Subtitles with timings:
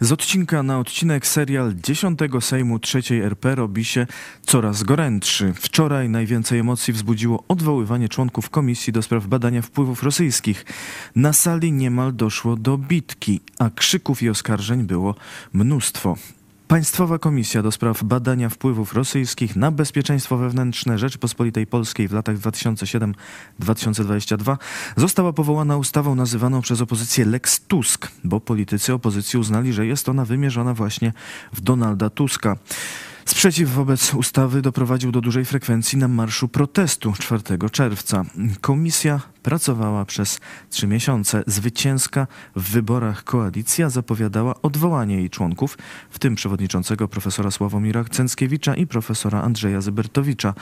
[0.00, 4.06] Z odcinka na odcinek serial 10 Sejmu III RP robi się
[4.42, 5.52] coraz gorętszy.
[5.54, 10.64] Wczoraj najwięcej emocji wzbudziło odwoływanie członków Komisji do spraw badania wpływów rosyjskich.
[11.16, 15.14] Na sali niemal doszło do bitki, a krzyków i oskarżeń było
[15.52, 16.16] mnóstwo.
[16.70, 24.56] Państwowa Komisja do spraw badania wpływów rosyjskich na bezpieczeństwo wewnętrzne Rzeczypospolitej Polskiej w latach 2007-2022
[24.96, 30.24] została powołana ustawą nazywaną przez opozycję Lex Tusk, bo politycy opozycji uznali, że jest ona
[30.24, 31.12] wymierzona właśnie
[31.52, 32.56] w Donalda Tuska.
[33.30, 38.24] Sprzeciw wobec ustawy doprowadził do dużej frekwencji na marszu protestu 4 czerwca.
[38.60, 41.42] Komisja pracowała przez trzy miesiące.
[41.46, 45.78] Zwycięska w wyborach koalicja zapowiadała odwołanie jej członków,
[46.10, 50.54] w tym przewodniczącego profesora Sławomira Cęckiewicza i profesora Andrzeja Zybertowicza.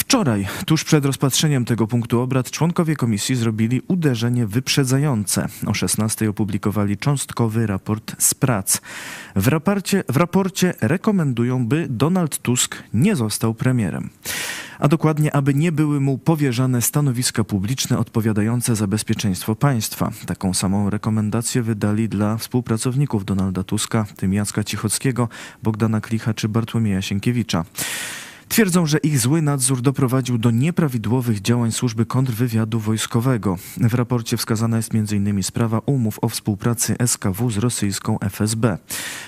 [0.00, 5.48] Wczoraj, tuż przed rozpatrzeniem tego punktu obrad, członkowie komisji zrobili uderzenie wyprzedzające.
[5.66, 8.80] O 16 opublikowali cząstkowy raport z prac.
[9.36, 14.10] W raporcie, w raporcie rekomendują, by Donald Tusk nie został premierem.
[14.78, 20.10] A dokładnie, aby nie były mu powierzane stanowiska publiczne odpowiadające za bezpieczeństwo państwa.
[20.26, 25.28] Taką samą rekomendację wydali dla współpracowników Donalda Tuska, tym Jacka Cichockiego,
[25.62, 27.64] Bogdana Klicha czy Bartłomieja Sienkiewicza.
[28.50, 33.56] Twierdzą, że ich zły nadzór doprowadził do nieprawidłowych działań służby kontrwywiadu wojskowego.
[33.76, 35.42] W raporcie wskazana jest m.in.
[35.42, 38.78] sprawa umów o współpracy SKW z rosyjską FSB.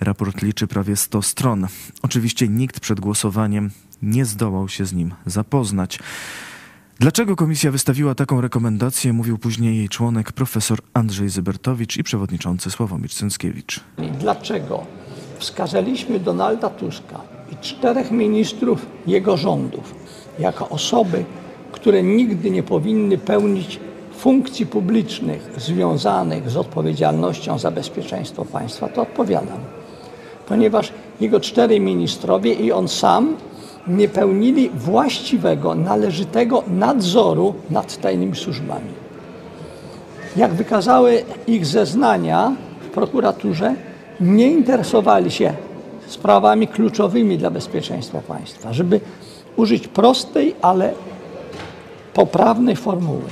[0.00, 1.66] Raport liczy prawie 100 stron.
[2.02, 3.70] Oczywiście nikt przed głosowaniem
[4.02, 5.98] nie zdołał się z nim zapoznać.
[6.98, 13.10] Dlaczego komisja wystawiła taką rekomendację, mówił później jej członek profesor Andrzej Zybertowicz i przewodniczący Sławomir
[13.10, 13.80] Cęckiewicz.
[14.20, 14.86] Dlaczego
[15.38, 17.20] wskazaliśmy Donalda Tuska
[17.54, 19.94] i czterech ministrów jego rządów
[20.38, 21.24] jako osoby,
[21.72, 23.80] które nigdy nie powinny pełnić
[24.16, 29.58] funkcji publicznych związanych z odpowiedzialnością za bezpieczeństwo państwa, to odpowiadam.
[30.48, 33.36] Ponieważ jego cztery ministrowie i on sam
[33.86, 38.90] nie pełnili właściwego, należytego nadzoru nad tajnymi służbami.
[40.36, 43.74] Jak wykazały ich zeznania w prokuraturze,
[44.20, 45.52] nie interesowali się
[46.06, 49.00] sprawami kluczowymi dla bezpieczeństwa państwa, żeby
[49.56, 50.92] użyć prostej, ale
[52.14, 53.22] poprawnej formuły.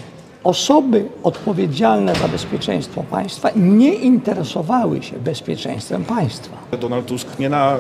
[0.44, 6.56] Osoby odpowiedzialne za bezpieczeństwo państwa nie interesowały się bezpieczeństwem państwa.
[6.80, 7.76] Donald Tusk nie, na,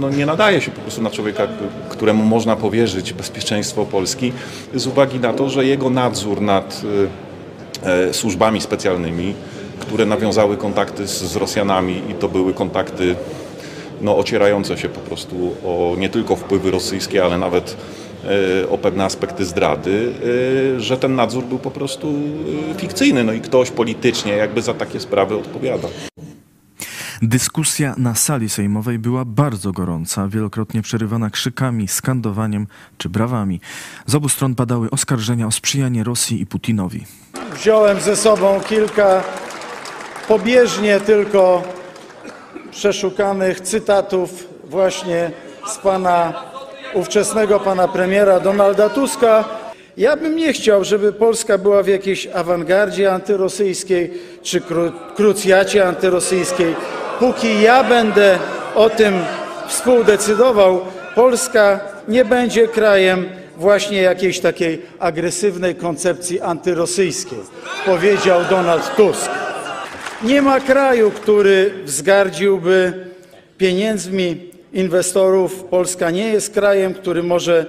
[0.00, 1.48] no nie nadaje się po prostu na człowieka,
[1.88, 4.32] któremu można powierzyć bezpieczeństwo Polski,
[4.74, 6.82] z uwagi na to, że jego nadzór nad
[7.82, 9.34] e, służbami specjalnymi,
[9.80, 13.16] które nawiązały kontakty z, z Rosjanami i to były kontakty
[14.02, 17.76] no, ocierające się po prostu o nie tylko wpływy rosyjskie, ale nawet
[18.62, 20.12] e, o pewne aspekty zdrady,
[20.76, 22.14] e, że ten nadzór był po prostu
[22.70, 23.24] e, fikcyjny.
[23.24, 25.88] No i ktoś politycznie jakby za takie sprawy odpowiada.
[27.22, 32.66] Dyskusja na sali sejmowej była bardzo gorąca, wielokrotnie przerywana krzykami, skandowaniem
[32.98, 33.60] czy brawami.
[34.06, 37.04] Z obu stron padały oskarżenia o sprzyjanie Rosji i Putinowi.
[37.54, 39.22] Wziąłem ze sobą kilka
[40.28, 41.62] pobieżnie tylko
[42.72, 44.30] przeszukanych cytatów
[44.64, 45.30] właśnie
[45.66, 46.32] z pana
[46.94, 49.44] ówczesnego pana premiera Donalda Tuska.
[49.96, 54.10] Ja bym nie chciał, żeby Polska była w jakiejś awangardzie antyrosyjskiej
[54.42, 56.74] czy kru, krucjacie antyrosyjskiej.
[57.18, 58.38] Póki ja będę
[58.74, 59.14] o tym
[59.68, 60.80] współdecydował,
[61.14, 67.38] Polska nie będzie krajem właśnie jakiejś takiej agresywnej koncepcji antyrosyjskiej,
[67.86, 69.41] powiedział Donald Tusk.
[70.24, 73.06] Nie ma kraju, który wzgardziłby
[73.58, 75.64] pieniędzmi inwestorów.
[75.64, 77.66] Polska nie jest krajem, który może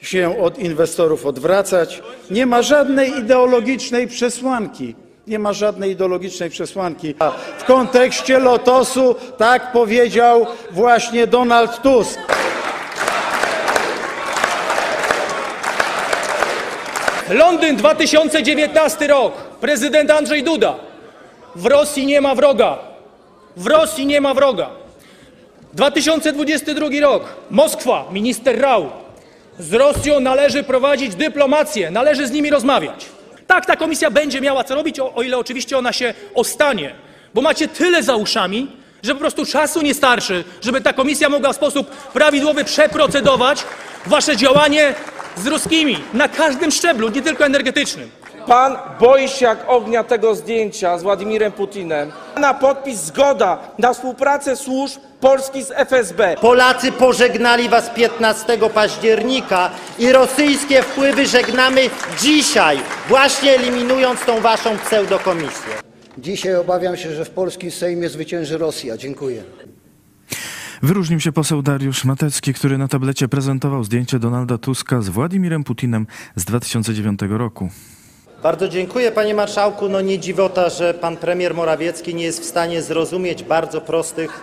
[0.00, 2.02] się od inwestorów odwracać.
[2.30, 4.94] Nie ma żadnej ideologicznej przesłanki.
[5.26, 7.14] Nie ma żadnej ideologicznej przesłanki.
[7.18, 12.18] A w kontekście Lotosu tak powiedział właśnie Donald Tusk.
[17.30, 19.32] Londyn 2019 rok.
[19.60, 20.93] Prezydent Andrzej Duda.
[21.56, 22.78] W Rosji nie ma wroga.
[23.56, 24.70] W Rosji nie ma wroga.
[25.72, 27.24] 2022 rok.
[27.50, 28.90] Moskwa, minister Rau.
[29.58, 33.06] Z Rosją należy prowadzić dyplomację, należy z nimi rozmawiać.
[33.46, 36.94] Tak, ta komisja będzie miała co robić, o, o ile oczywiście ona się ostanie,
[37.34, 38.68] bo macie tyle za uszami,
[39.02, 43.64] że po prostu czasu nie starczy, żeby ta komisja mogła w sposób prawidłowy przeprocedować
[44.06, 44.94] wasze działanie
[45.36, 48.10] z ruskimi na każdym szczeblu, nie tylko energetycznym.
[48.46, 52.12] Pan boi się jak ognia tego zdjęcia z Władimirem Putinem.
[52.40, 56.36] Na podpis zgoda na współpracę służb Polski z FSB.
[56.40, 61.80] Polacy pożegnali was 15 października i rosyjskie wpływy żegnamy
[62.20, 65.74] dzisiaj, właśnie eliminując tą waszą pseudokomisję.
[66.18, 68.96] Dzisiaj obawiam się, że w polskim Sejmie zwycięży Rosja.
[68.96, 69.42] Dziękuję.
[70.82, 76.06] Wyróżnił się poseł Dariusz Matecki, który na tablecie prezentował zdjęcie Donalda Tuska z Władimirem Putinem
[76.36, 77.68] z 2009 roku.
[78.44, 79.88] Bardzo dziękuję, panie marszałku.
[79.88, 84.40] No nie dziwota, że pan premier Morawiecki nie jest w stanie zrozumieć bardzo prostych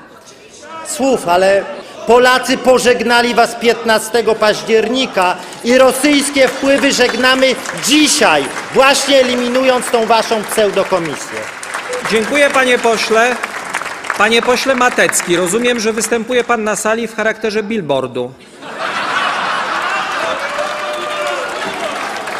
[0.87, 1.65] słów, ale
[2.07, 7.55] Polacy pożegnali was 15 października i rosyjskie wpływy żegnamy
[7.85, 8.43] dzisiaj,
[8.73, 11.39] właśnie eliminując tą waszą pseudokomisję.
[12.11, 13.35] Dziękuję panie pośle.
[14.17, 18.31] Panie pośle Matecki, rozumiem, że występuje pan na sali w charakterze billboardu.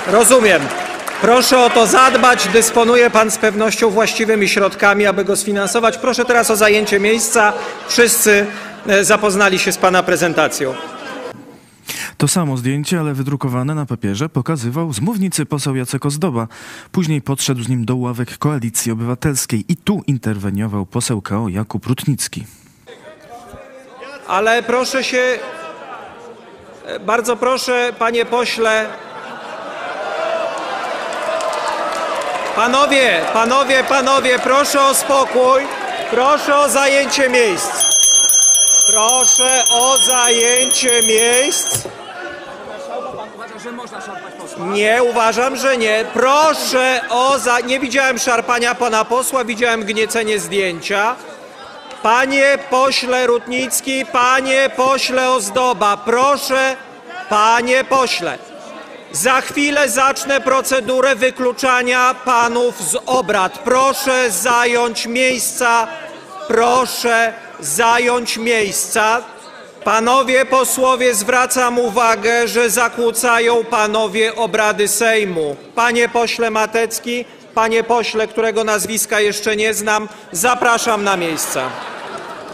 [0.07, 0.80] Rozumiem.
[1.21, 2.47] Proszę o to zadbać.
[2.47, 5.97] Dysponuje pan z pewnością właściwymi środkami, aby go sfinansować.
[5.97, 7.53] Proszę teraz o zajęcie miejsca.
[7.87, 8.45] Wszyscy
[8.87, 10.73] e, zapoznali się z pana prezentacją.
[12.17, 16.47] To samo zdjęcie, ale wydrukowane na papierze, pokazywał z mównicy poseł Jacek Ozdoba.
[16.91, 22.43] Później podszedł z nim do ławek Koalicji Obywatelskiej i tu interweniował poseł KO Jakub Rutnicki.
[24.27, 25.39] Ale proszę się.
[26.85, 28.85] e, Bardzo proszę, panie pośle.
[32.61, 35.61] Panowie, panowie, panowie, proszę o spokój.
[36.11, 37.69] Proszę o zajęcie miejsc.
[38.91, 41.87] Proszę o zajęcie miejsc.
[44.57, 46.05] Nie, uważam, że nie.
[46.13, 47.59] Proszę o za...
[47.59, 51.15] Nie widziałem szarpania pana posła, widziałem gniecenie zdjęcia.
[52.03, 56.75] Panie pośle Rutnicki, panie pośle Ozdoba, proszę,
[57.29, 58.50] panie pośle.
[59.11, 63.59] Za chwilę zacznę procedurę wykluczania panów z obrad.
[63.59, 65.87] Proszę zająć miejsca.
[66.47, 69.21] Proszę zająć miejsca.
[69.83, 75.55] Panowie posłowie, zwracam uwagę, że zakłócają panowie obrady Sejmu.
[75.75, 81.69] Panie pośle Matecki, panie pośle, którego nazwiska jeszcze nie znam, zapraszam na miejsca.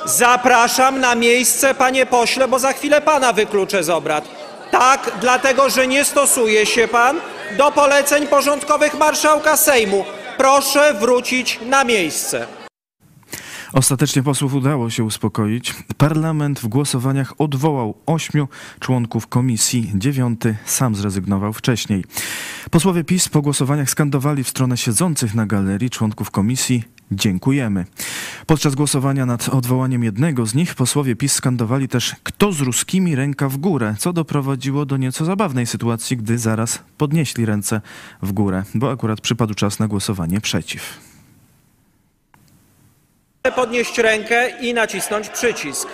[0.05, 4.36] Zapraszam na miejsce, panie pośle, bo za chwilę pana wykluczę z obrad.
[4.71, 7.17] Tak, dlatego że nie stosuje się pan
[7.57, 10.05] do poleceń porządkowych marszałka Sejmu.
[10.37, 12.47] Proszę wrócić na miejsce.
[13.73, 15.75] Ostatecznie posłów udało się uspokoić.
[15.97, 18.47] Parlament w głosowaniach odwołał ośmiu
[18.79, 22.03] członków komisji, dziewiąty sam zrezygnował wcześniej.
[22.71, 27.85] Posłowie PiS po głosowaniach skandowali w stronę siedzących na galerii członków komisji Dziękujemy.
[28.45, 33.49] Podczas głosowania nad odwołaniem jednego z nich posłowie PiS skandowali też kto z ruskimi ręka
[33.49, 37.81] w górę, co doprowadziło do nieco zabawnej sytuacji, gdy zaraz podnieśli ręce
[38.21, 40.99] w górę, bo akurat przypadł czas na głosowanie przeciw.
[43.55, 45.87] Podnieść rękę i nacisnąć przycisk.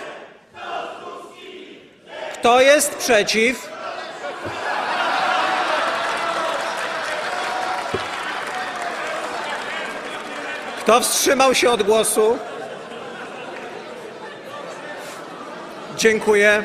[2.34, 3.73] Kto jest przeciw?
[10.84, 12.38] Kto wstrzymał się od głosu?
[15.98, 16.64] Dziękuję.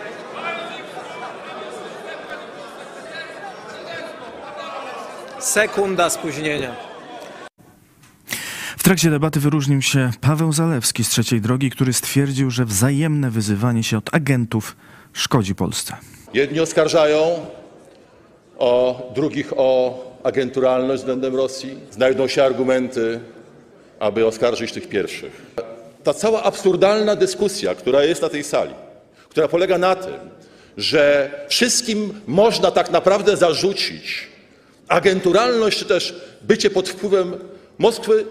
[5.40, 6.76] Sekunda spóźnienia.
[8.78, 13.84] W trakcie debaty wyróżnił się Paweł Zalewski z Trzeciej Drogi, który stwierdził, że wzajemne wyzywanie
[13.84, 14.76] się od agentów
[15.14, 15.98] szkodzi Polsce.
[16.34, 17.46] Jedni oskarżają
[18.58, 21.80] o drugich o agenturalność względem Rosji.
[21.92, 23.20] Znajdą się argumenty,
[24.00, 25.42] aby oskarżyć tych pierwszych.
[26.04, 28.74] Ta cała absurdalna dyskusja, która jest na tej sali,
[29.30, 30.14] która polega na tym,
[30.78, 34.28] że wszystkim można tak naprawdę zarzucić
[34.88, 37.38] agenturalność czy też bycie pod wpływem
[37.78, 38.26] Moskwy,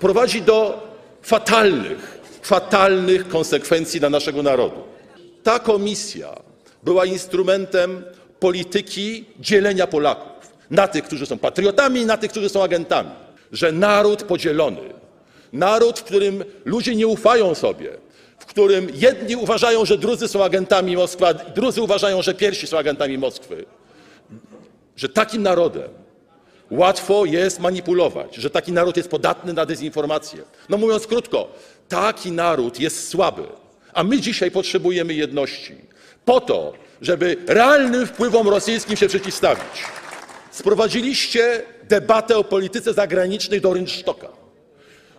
[0.00, 0.86] prowadzi do
[1.22, 4.82] fatalnych, fatalnych konsekwencji dla naszego narodu.
[5.42, 6.36] Ta komisja
[6.82, 8.04] była instrumentem
[8.40, 13.10] polityki dzielenia Polaków na tych, którzy są patriotami i na tych, którzy są agentami.
[13.52, 14.94] Że naród podzielony,
[15.52, 17.90] naród, w którym ludzie nie ufają sobie,
[18.38, 22.78] w którym jedni uważają, że drudzy są agentami Moskwy, a drudzy uważają, że pierwsi są
[22.78, 23.64] agentami Moskwy,
[24.96, 25.88] że takim narodem
[26.70, 30.42] łatwo jest manipulować, że taki naród jest podatny na dezinformację.
[30.68, 31.48] No mówiąc krótko,
[31.88, 33.42] taki naród jest słaby,
[33.92, 35.74] a my dzisiaj potrzebujemy jedności
[36.24, 39.84] po to, żeby realnym wpływom rosyjskim się przeciwstawić.
[40.58, 44.28] Sprowadziliście debatę o polityce zagranicznej do rynsztoka.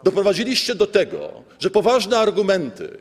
[0.03, 2.97] Doprowadziliście do tego, że poważne argumenty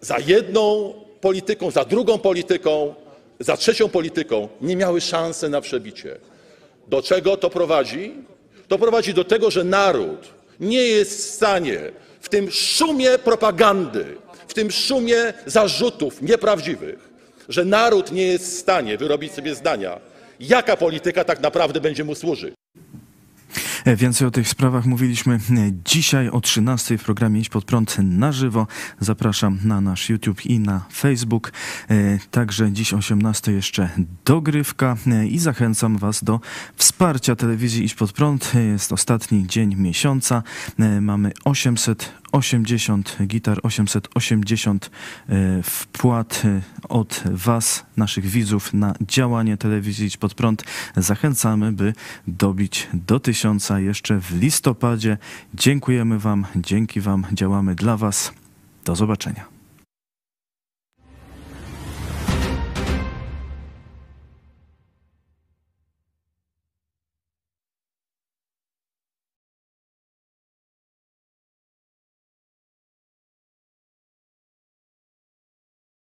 [0.00, 2.94] za jedną polityką, za drugą polityką,
[3.40, 6.16] za trzecią polityką nie miały szansy na przebicie.
[6.88, 8.14] Do czego to prowadzi?
[8.68, 10.28] To prowadzi do tego, że naród
[10.60, 11.80] nie jest w stanie
[12.20, 14.04] w tym szumie propagandy,
[14.48, 17.10] w tym szumie zarzutów nieprawdziwych,
[17.48, 20.09] że naród nie jest w stanie wyrobić sobie zdania,
[20.40, 22.54] jaka polityka tak naprawdę będzie mu służyć.
[23.84, 25.38] E, więcej o tych sprawach mówiliśmy e,
[25.84, 28.66] dzisiaj o 13 w programie Idź Pod Prąd na żywo.
[29.00, 31.52] Zapraszam na nasz YouTube i na Facebook.
[31.90, 33.90] E, także dziś 18 jeszcze
[34.24, 34.96] dogrywka
[35.28, 36.40] i zachęcam Was do
[36.76, 38.52] wsparcia telewizji Idź Pod Prąd.
[38.54, 40.42] Jest ostatni dzień miesiąca.
[41.00, 44.90] Mamy 800 80 gitar, 880
[45.28, 50.64] e, wpłat e, od Was, naszych widzów, na działanie telewizji Idź Pod Prąd.
[50.96, 51.94] Zachęcamy, by
[52.26, 55.18] dobić do tysiąca jeszcze w listopadzie.
[55.54, 58.32] Dziękujemy Wam, dzięki Wam, działamy dla Was.
[58.84, 59.49] Do zobaczenia.